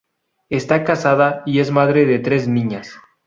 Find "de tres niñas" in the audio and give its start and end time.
2.07-2.91